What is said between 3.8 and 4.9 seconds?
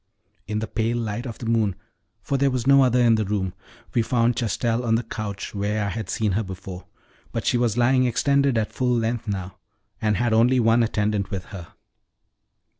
we found Chastel